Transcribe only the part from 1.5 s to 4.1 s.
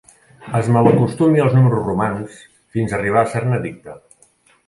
números romans fins arribar a ser-ne addicte.